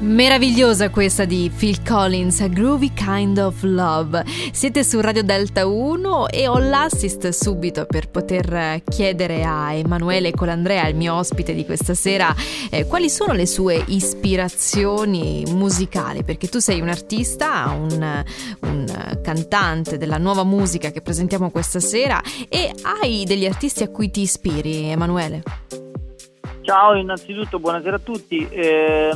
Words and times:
Meravigliosa 0.00 0.88
questa 0.88 1.26
di 1.26 1.52
Phil 1.54 1.82
Collins, 1.82 2.48
Groovy 2.48 2.90
Kind 2.94 3.36
of 3.36 3.62
Love. 3.64 4.24
Siete 4.50 4.82
su 4.82 4.98
Radio 4.98 5.22
Delta 5.22 5.66
1 5.66 6.28
e 6.28 6.48
ho 6.48 6.56
l'assist 6.56 7.28
subito 7.28 7.84
per 7.84 8.08
poter 8.08 8.82
chiedere 8.88 9.44
a 9.44 9.74
Emanuele 9.74 10.30
Colandrea, 10.30 10.88
il 10.88 10.96
mio 10.96 11.14
ospite 11.16 11.52
di 11.52 11.66
questa 11.66 11.92
sera, 11.92 12.34
eh, 12.70 12.86
quali 12.86 13.10
sono 13.10 13.34
le 13.34 13.44
sue 13.44 13.84
ispirazioni 13.88 15.44
musicali, 15.50 16.24
perché 16.24 16.48
tu 16.48 16.60
sei 16.60 16.80
un 16.80 16.88
artista, 16.88 17.70
un, 17.78 18.24
un 18.60 19.18
cantante 19.22 19.98
della 19.98 20.16
nuova 20.16 20.44
musica 20.44 20.90
che 20.92 21.02
presentiamo 21.02 21.50
questa 21.50 21.78
sera 21.78 22.22
e 22.48 22.72
hai 22.84 23.24
degli 23.26 23.44
artisti 23.44 23.82
a 23.82 23.90
cui 23.90 24.10
ti 24.10 24.22
ispiri, 24.22 24.88
Emanuele? 24.88 25.42
Ciao, 26.62 26.94
innanzitutto 26.94 27.58
buonasera 27.58 27.96
a 27.96 28.00
tutti. 28.00 28.48
Eh, 28.48 29.10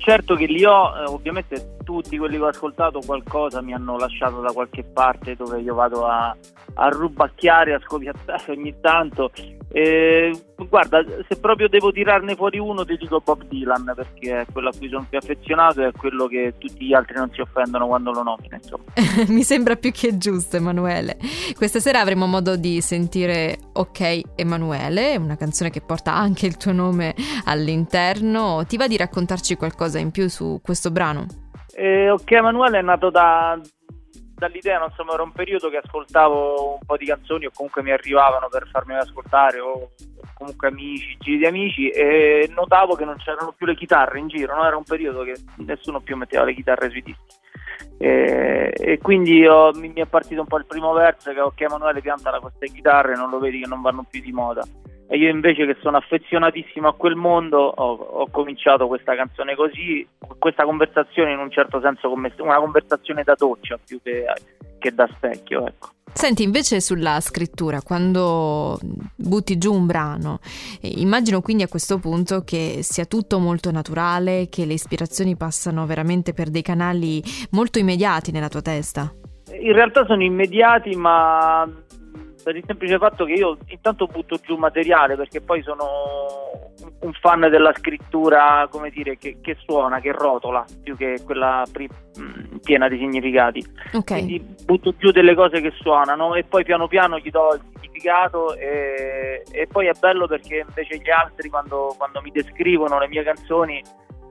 certo 0.00 0.34
che 0.34 0.46
li 0.46 0.64
ho, 0.64 0.96
eh, 0.96 1.04
ovviamente 1.04 1.76
tutti 1.84 2.18
quelli 2.18 2.36
che 2.36 2.42
ho 2.42 2.48
ascoltato 2.48 3.00
qualcosa 3.04 3.60
mi 3.60 3.72
hanno 3.72 3.96
lasciato 3.96 4.40
da 4.40 4.52
qualche 4.52 4.82
parte 4.82 5.36
dove 5.36 5.60
io 5.60 5.74
vado 5.74 6.06
a, 6.06 6.34
a 6.74 6.88
rubacchiare, 6.88 7.74
a 7.74 7.80
scopiazzare 7.80 8.52
ogni 8.52 8.74
tanto. 8.80 9.30
Eh, 9.72 10.32
guarda, 10.68 11.04
se 11.28 11.38
proprio 11.38 11.68
devo 11.68 11.92
tirarne 11.92 12.34
fuori 12.34 12.58
uno, 12.58 12.84
ti 12.84 12.96
dico 12.96 13.20
Bob 13.24 13.44
Dylan 13.44 13.92
perché 13.94 14.40
è 14.40 14.46
quello 14.52 14.70
a 14.70 14.72
cui 14.76 14.88
sono 14.88 15.06
più 15.08 15.16
affezionato 15.16 15.82
e 15.82 15.88
è 15.88 15.92
quello 15.92 16.26
che 16.26 16.54
tutti 16.58 16.86
gli 16.86 16.92
altri 16.92 17.14
non 17.14 17.30
si 17.32 17.40
offendono 17.40 17.86
quando 17.86 18.10
lo 18.10 18.22
nomino. 18.22 18.58
Mi 19.32 19.42
sembra 19.42 19.76
più 19.76 19.92
che 19.92 20.18
giusto, 20.18 20.56
Emanuele. 20.56 21.16
Questa 21.56 21.78
sera 21.78 22.00
avremo 22.00 22.26
modo 22.26 22.56
di 22.56 22.80
sentire 22.80 23.58
Ok 23.74 24.20
Emanuele, 24.34 25.16
una 25.16 25.36
canzone 25.36 25.70
che 25.70 25.80
porta 25.80 26.14
anche 26.14 26.46
il 26.46 26.56
tuo 26.56 26.72
nome 26.72 27.14
all'interno. 27.44 28.64
Ti 28.66 28.76
va 28.76 28.88
di 28.88 28.96
raccontarci 28.96 29.54
qualcosa 29.54 29.98
in 29.98 30.10
più 30.10 30.28
su 30.28 30.60
questo 30.62 30.90
brano? 30.90 31.26
Eh, 31.72 32.10
ok 32.10 32.30
Emanuele 32.32 32.80
è 32.80 32.82
nato 32.82 33.10
da, 33.10 33.58
dall'idea, 34.40 34.82
insomma, 34.82 35.12
era 35.12 35.22
un 35.22 35.32
periodo 35.32 35.68
che 35.68 35.76
ascoltavo 35.76 36.72
un 36.72 36.86
po' 36.86 36.96
di 36.96 37.04
canzoni 37.04 37.46
o 37.46 37.50
comunque 37.54 37.82
mi 37.82 37.92
arrivavano 37.92 38.48
per 38.48 38.66
farmi 38.72 38.94
ascoltare 38.96 39.60
o 39.60 39.90
comunque 40.34 40.68
amici, 40.68 41.16
giri 41.20 41.36
di 41.36 41.46
amici 41.46 41.90
e 41.90 42.50
notavo 42.54 42.94
che 42.94 43.04
non 43.04 43.18
c'erano 43.18 43.52
più 43.52 43.66
le 43.66 43.76
chitarre 43.76 44.18
in 44.18 44.28
giro, 44.28 44.56
no? 44.56 44.66
era 44.66 44.76
un 44.76 44.84
periodo 44.84 45.22
che 45.22 45.34
nessuno 45.58 46.00
più 46.00 46.16
metteva 46.16 46.44
le 46.44 46.54
chitarre 46.54 46.88
sui 46.88 47.02
dischi. 47.02 47.38
E, 47.98 48.72
e 48.74 48.98
quindi 48.98 49.36
io, 49.36 49.72
mi, 49.74 49.88
mi, 49.88 50.00
è 50.00 50.06
partito 50.06 50.40
un 50.40 50.46
po' 50.46 50.56
il 50.56 50.66
primo 50.66 50.92
verso 50.92 51.32
che 51.32 51.40
ok 51.40 51.60
Emanuele 51.60 52.00
piantala 52.00 52.40
queste 52.40 52.68
chitarre, 52.68 53.14
non 53.14 53.28
lo 53.28 53.38
vedi 53.38 53.60
che 53.60 53.68
non 53.68 53.82
vanno 53.82 54.06
più 54.08 54.22
di 54.22 54.32
moda 54.32 54.62
e 55.12 55.16
io 55.16 55.28
invece 55.28 55.66
che 55.66 55.76
sono 55.80 55.96
affezionatissimo 55.96 56.86
a 56.86 56.94
quel 56.94 57.16
mondo 57.16 57.58
ho, 57.58 57.92
ho, 57.94 58.28
cominciato 58.30 58.86
questa 58.86 59.16
canzone 59.16 59.56
così, 59.56 60.06
questa 60.38 60.62
conversazione 60.62 61.32
in 61.32 61.40
un 61.40 61.50
certo 61.50 61.80
senso 61.80 62.08
come 62.08 62.32
una 62.38 62.60
conversazione 62.60 63.24
da 63.24 63.34
doccia 63.36 63.76
più 63.84 63.98
che, 64.00 64.24
che 64.78 64.94
da 64.94 65.08
specchio. 65.12 65.66
Ecco. 65.66 65.88
Senti, 66.12 66.44
invece 66.44 66.80
sulla 66.80 67.18
scrittura, 67.18 67.80
quando 67.82 68.78
butti 69.16 69.58
giù 69.58 69.74
un 69.74 69.86
brano, 69.86 70.38
immagino 70.82 71.40
quindi 71.40 71.64
a 71.64 71.68
questo 71.68 71.98
punto 71.98 72.44
che 72.44 72.78
sia 72.82 73.04
tutto 73.04 73.40
molto 73.40 73.72
naturale, 73.72 74.46
che 74.48 74.64
le 74.64 74.74
ispirazioni 74.74 75.36
passano 75.36 75.86
veramente 75.86 76.32
per 76.32 76.50
dei 76.50 76.62
canali 76.62 77.20
molto 77.50 77.80
immediati 77.80 78.30
nella 78.30 78.48
tua 78.48 78.62
testa. 78.62 79.12
In 79.60 79.72
realtà 79.72 80.04
sono 80.06 80.22
immediati, 80.22 80.94
ma 80.94 81.68
per 82.42 82.56
il 82.56 82.64
semplice 82.66 82.98
fatto 82.98 83.24
che 83.24 83.32
io 83.32 83.58
intanto 83.66 84.06
butto 84.06 84.36
giù 84.42 84.56
materiale 84.56 85.16
perché 85.16 85.40
poi 85.40 85.62
sono 85.62 85.88
un 87.00 87.12
fan 87.14 87.40
della 87.40 87.72
scrittura, 87.76 88.66
come 88.70 88.90
dire, 88.90 89.16
che, 89.16 89.38
che 89.40 89.56
suona, 89.64 90.00
che 90.00 90.12
rotola, 90.12 90.64
più 90.82 90.96
che 90.96 91.20
quella 91.24 91.64
pri- 91.70 91.88
mm, 92.18 92.56
piena 92.62 92.88
di 92.88 92.98
significati. 92.98 93.64
Okay. 93.92 94.24
Quindi 94.24 94.56
butto 94.64 94.94
giù 94.96 95.10
delle 95.10 95.34
cose 95.34 95.60
che 95.60 95.72
suonano 95.80 96.34
e 96.34 96.44
poi 96.44 96.64
piano 96.64 96.88
piano 96.88 97.18
gli 97.18 97.30
do 97.30 97.54
il 97.54 97.60
significato 97.80 98.54
e, 98.54 99.42
e 99.50 99.66
poi 99.66 99.86
è 99.86 99.92
bello 99.98 100.26
perché 100.26 100.64
invece 100.66 100.98
gli 100.98 101.10
altri 101.10 101.48
quando, 101.48 101.94
quando 101.96 102.20
mi 102.22 102.30
descrivono 102.30 102.98
le 102.98 103.08
mie 103.08 103.22
canzoni 103.22 103.82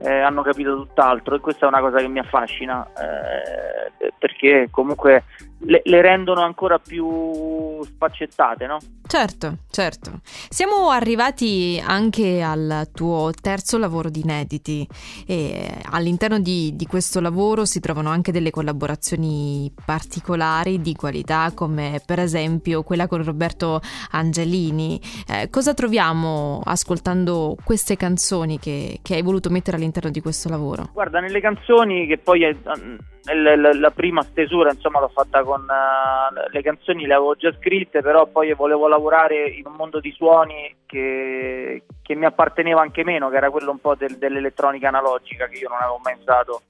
eh, 0.02 0.20
hanno 0.20 0.42
capito 0.42 0.76
tutt'altro 0.76 1.34
e 1.34 1.40
questa 1.40 1.66
è 1.66 1.68
una 1.68 1.80
cosa 1.80 1.98
che 1.98 2.08
mi 2.08 2.20
affascina 2.20 2.86
eh, 2.86 4.12
perché 4.18 4.68
comunque 4.70 5.24
le, 5.60 5.82
le, 5.84 6.00
rendono 6.00 6.42
ancora 6.42 6.78
più 6.78 7.82
sfaccettate, 7.82 8.66
no? 8.66 8.78
Certo, 9.06 9.56
certo. 9.70 10.20
Siamo 10.22 10.90
arrivati 10.90 11.82
anche 11.84 12.42
al 12.42 12.88
tuo 12.94 13.32
terzo 13.40 13.76
lavoro 13.76 14.08
di 14.08 14.20
inediti 14.20 14.86
e 15.26 15.68
all'interno 15.90 16.38
di, 16.38 16.76
di 16.76 16.86
questo 16.86 17.20
lavoro 17.20 17.64
si 17.64 17.80
trovano 17.80 18.08
anche 18.08 18.30
delle 18.30 18.50
collaborazioni 18.50 19.72
particolari 19.84 20.80
di 20.80 20.94
qualità 20.94 21.50
come 21.54 22.00
per 22.06 22.20
esempio 22.20 22.82
quella 22.82 23.08
con 23.08 23.24
Roberto 23.24 23.80
Angelini. 24.12 25.00
Eh, 25.26 25.50
cosa 25.50 25.74
troviamo 25.74 26.60
ascoltando 26.64 27.56
queste 27.64 27.96
canzoni 27.96 28.58
che, 28.60 29.00
che 29.02 29.16
hai 29.16 29.22
voluto 29.22 29.50
mettere 29.50 29.76
all'interno 29.76 30.10
di 30.10 30.20
questo 30.20 30.48
lavoro? 30.48 30.90
Guarda, 30.92 31.18
nelle 31.18 31.40
canzoni 31.40 32.06
che 32.06 32.18
poi 32.18 32.44
è, 32.44 32.56
la, 33.24 33.74
la 33.74 33.90
prima 33.90 34.22
stesura 34.22 34.72
insomma 34.72 35.00
l'ho 35.00 35.08
fatta 35.08 35.42
con 35.42 35.60
uh, 35.60 36.50
le 36.50 36.62
canzoni 36.62 37.06
le 37.06 37.14
avevo 37.14 37.34
già 37.34 37.52
scritte 37.58 38.00
però 38.00 38.26
poi 38.26 38.52
volevo 38.54 38.88
lavorare 38.88 39.48
in 39.48 39.66
un 39.66 39.74
mondo 39.74 40.00
di 40.00 40.10
suoni 40.12 40.74
che, 40.86 41.82
che 42.02 42.14
mi 42.14 42.24
apparteneva 42.24 42.80
anche 42.80 43.04
meno 43.04 43.28
che 43.28 43.36
era 43.36 43.50
quello 43.50 43.70
un 43.70 43.78
po' 43.78 43.94
del, 43.94 44.16
dell'elettronica 44.16 44.88
analogica 44.88 45.46
che 45.48 45.58
io 45.58 45.68
non 45.68 45.78
avevo 45.78 46.00
mai 46.02 46.16
usato 46.18 46.62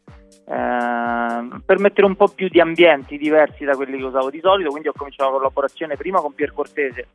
eh, 0.51 1.61
per 1.65 1.79
mettere 1.79 2.07
un 2.07 2.17
po' 2.17 2.29
più 2.29 2.49
di 2.49 2.61
ambienti 2.61 3.17
diversi 3.17 3.65
da 3.65 3.77
quelli 3.77 3.99
che 3.99 4.05
usavo 4.05 4.31
di 4.31 4.41
solito. 4.41 4.71
Quindi 4.71 4.89
ho 4.89 4.93
cominciato 4.97 5.31
la 5.31 5.37
collaborazione 5.37 5.97
prima 5.97 6.21
con 6.21 6.35
Pier 6.35 6.53
Cortese 6.53 7.09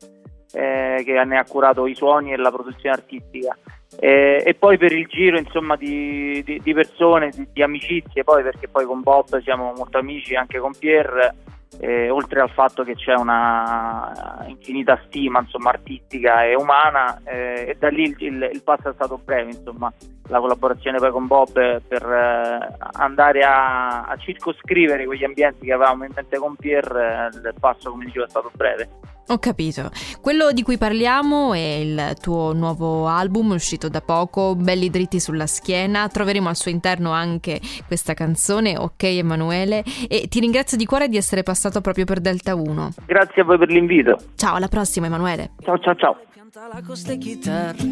eh, 0.52 1.02
che 1.04 1.24
ne 1.24 1.38
ha 1.38 1.44
curato 1.44 1.86
i 1.86 1.94
suoni 1.94 2.32
e 2.32 2.36
la 2.36 2.50
produzione 2.50 2.94
artistica 2.94 3.56
e, 3.98 4.42
e, 4.44 4.54
poi 4.54 4.76
per 4.76 4.92
il 4.92 5.06
giro 5.06 5.38
insomma 5.38 5.76
di, 5.76 6.42
di, 6.44 6.60
di 6.62 6.74
persone, 6.74 7.30
di, 7.30 7.48
di, 7.52 7.62
amicizie, 7.62 8.24
poi 8.24 8.42
perché 8.42 8.68
poi 8.68 8.84
con 8.84 9.00
Bob 9.00 9.40
siamo 9.42 9.72
molto 9.76 9.98
amici 9.98 10.34
anche 10.34 10.58
con 10.58 10.72
Pier, 10.78 11.34
eh, 11.80 12.10
oltre 12.10 12.40
al 12.40 12.50
fatto 12.50 12.82
che 12.84 12.94
c'è 12.94 13.14
una 13.14 14.44
infinita 14.46 15.00
stima 15.06 15.40
insomma, 15.40 15.70
artistica 15.70 16.44
e 16.44 16.54
umana 16.54 17.20
eh, 17.24 17.66
e 17.68 17.76
da 17.78 17.88
lì 17.88 18.02
il, 18.02 18.16
il, 18.18 18.50
il, 18.52 18.62
passo 18.62 18.90
è 18.90 18.94
stato 18.94 19.18
breve, 19.22 19.50
insomma, 19.50 19.92
la 20.28 20.40
collaborazione 20.40 20.98
poi 20.98 21.10
con 21.10 21.26
Bob 21.26 21.52
per 21.52 22.02
eh, 22.02 22.76
andare 22.92 23.42
a, 23.42 24.02
a, 24.02 24.16
circoscrivere 24.16 25.06
quegli 25.06 25.24
ambienti 25.24 25.66
che 25.66 25.72
avevamo 25.72 26.04
in 26.04 26.12
mente 26.14 26.38
con 26.38 26.56
Pier, 26.56 26.96
eh, 26.96 27.36
il 27.36 27.54
passo 27.58 27.90
come 27.90 28.04
dicevo 28.04 28.26
è 28.26 28.28
stato 28.28 28.50
breve. 28.54 28.88
Ho 29.28 29.38
capito. 29.38 29.90
Quello 30.20 30.52
di 30.52 30.62
cui 30.62 30.78
parliamo 30.78 31.52
è 31.52 31.58
il 31.58 32.16
tuo 32.20 32.52
nuovo 32.52 33.08
album 33.08 33.50
uscito 33.50 33.88
da 33.88 34.00
poco, 34.00 34.54
Belli 34.54 34.88
dritti 34.88 35.18
sulla 35.18 35.48
schiena. 35.48 36.06
Troveremo 36.06 36.48
al 36.48 36.54
suo 36.54 36.70
interno 36.70 37.10
anche 37.10 37.60
questa 37.88 38.14
canzone, 38.14 38.76
Ok 38.76 39.02
Emanuele, 39.02 39.82
e 40.08 40.28
ti 40.28 40.38
ringrazio 40.38 40.76
di 40.76 40.84
cuore 40.84 41.08
di 41.08 41.16
essere 41.16 41.42
passato 41.42 41.80
proprio 41.80 42.04
per 42.04 42.20
Delta 42.20 42.54
1. 42.54 42.90
Grazie 43.04 43.42
a 43.42 43.44
voi 43.44 43.58
per 43.58 43.68
l'invito. 43.68 44.16
Ciao, 44.36 44.54
alla 44.54 44.68
prossima 44.68 45.06
Emanuele. 45.06 45.50
Ciao 45.60 45.78
ciao 45.80 45.96
ciao. 45.96 46.20
Piantala 46.32 46.80
con 46.86 46.94
ste 46.94 47.18
chitarre, 47.18 47.82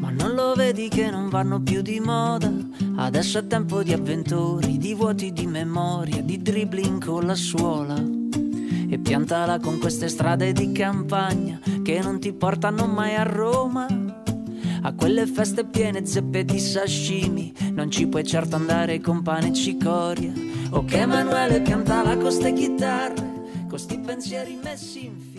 ma 0.00 0.10
non 0.10 0.34
lo 0.34 0.54
vedi 0.54 0.88
che 0.88 1.08
non 1.08 1.28
vanno 1.28 1.62
più 1.62 1.82
di 1.82 2.00
moda. 2.00 2.50
Adesso 2.96 3.38
è 3.38 3.46
tempo 3.46 3.84
di 3.84 3.92
avventure, 3.92 4.76
di 4.76 4.92
vuoti 4.94 5.32
di 5.32 5.46
memoria, 5.46 6.20
di 6.20 6.42
dribbling 6.42 7.04
con 7.04 7.26
la 7.26 7.36
suola 7.36 8.19
e 8.90 8.98
piantala 8.98 9.60
con 9.60 9.78
queste 9.78 10.08
strade 10.08 10.52
di 10.52 10.72
campagna 10.72 11.60
che 11.82 12.00
non 12.00 12.18
ti 12.18 12.32
portano 12.32 12.86
mai 12.86 13.14
a 13.14 13.22
Roma. 13.22 13.86
A 14.82 14.92
quelle 14.94 15.26
feste 15.26 15.64
piene 15.64 16.04
zeppe 16.04 16.44
di 16.44 16.58
sashimi 16.58 17.52
non 17.72 17.90
ci 17.90 18.08
puoi 18.08 18.24
certo 18.24 18.56
andare 18.56 19.00
con 19.00 19.22
pane 19.22 19.48
e 19.48 19.52
cicoria. 19.52 20.32
Ok 20.70 20.92
Emanuele 20.94 21.60
piantala 21.60 22.16
con 22.16 22.32
ste 22.32 22.52
chitarre, 22.52 23.64
con 23.68 23.78
sti 23.78 23.98
pensieri 23.98 24.58
messi 24.60 25.06
in 25.06 25.29